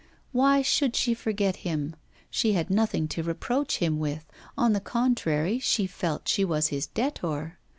[0.31, 1.95] Why should she forget him?
[2.31, 4.25] She had nothing to reproach him with;
[4.57, 7.59] on the contrary, she felt she was his debtor.